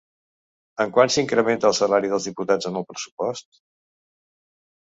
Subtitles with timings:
[0.85, 3.63] En quant s'incrementa el salari dels diputats en el pressupost?